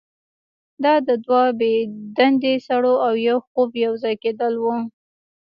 دا 0.83 0.93
د 1.07 1.09
دوه 1.25 1.43
بې 1.59 1.73
دندې 2.17 2.53
سړو 2.67 2.93
او 3.05 3.13
یو 3.27 3.37
خوب 3.47 3.69
یوځای 3.85 4.15
کیدل 4.23 4.53
وو 4.59 4.75